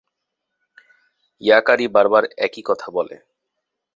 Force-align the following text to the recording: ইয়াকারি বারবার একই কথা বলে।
ইয়াকারি 1.41 1.85
বারবার 1.87 2.23
একই 2.37 2.61
কথা 2.65 2.87
বলে। 2.91 3.15